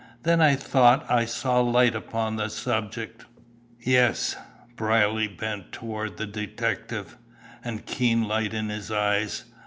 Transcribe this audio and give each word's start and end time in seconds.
Then 0.23 0.41
I 0.41 0.55
thought 0.55 1.05
I 1.11 1.25
saw 1.25 1.59
light 1.61 1.93
upon 1.93 2.35
the 2.35 2.49
subject." 2.49 3.25
"Yes." 3.79 4.35
Brierly 4.75 5.27
bent 5.27 5.71
toward 5.71 6.17
the 6.17 6.25
detective, 6.25 7.17
a 7.63 7.77
keen 7.77 8.27
light 8.27 8.55
in 8.55 8.69
his 8.69 8.89
eyes. 8.89 9.43